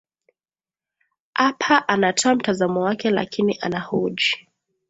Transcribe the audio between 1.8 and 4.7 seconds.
anatoa mtazamo wake lakini anahoji